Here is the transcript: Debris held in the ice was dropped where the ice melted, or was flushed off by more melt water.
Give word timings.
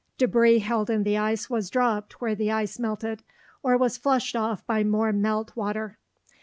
Debris 0.17 0.57
held 0.57 0.89
in 0.89 1.03
the 1.03 1.15
ice 1.15 1.47
was 1.47 1.69
dropped 1.69 2.19
where 2.19 2.33
the 2.33 2.51
ice 2.51 2.79
melted, 2.79 3.21
or 3.61 3.77
was 3.77 3.99
flushed 3.99 4.35
off 4.35 4.65
by 4.65 4.83
more 4.83 5.13
melt 5.13 5.55
water. 5.55 5.99